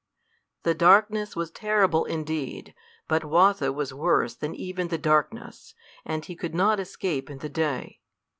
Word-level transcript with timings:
The 0.63 0.73
darkness 0.73 1.35
was 1.35 1.51
terrible 1.51 2.05
indeed, 2.05 2.73
but 3.07 3.21
Watho 3.23 3.71
was 3.71 3.93
worse 3.93 4.33
than 4.33 4.55
even 4.55 4.87
the 4.87 4.97
darkness, 4.97 5.75
and 6.05 6.25
he 6.25 6.35
could 6.35 6.55
not 6.55 6.79
escape 6.79 7.29
in 7.29 7.37
the 7.37 7.49
day. 7.49 8.01